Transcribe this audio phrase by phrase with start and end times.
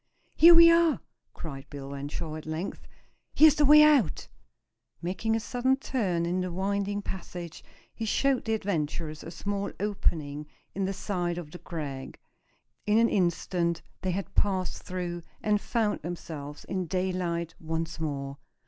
[0.33, 0.99] "Here we are!"
[1.35, 2.87] cried Bill Renshaw at length.
[3.35, 4.27] "Here's the way out!"
[4.99, 10.47] Making a sudden turn in the winding passage he showed the adventurers a small opening
[10.73, 12.19] in the side of the crag.
[12.87, 18.37] In an instant they had passed through, and found themselves in daylight once more.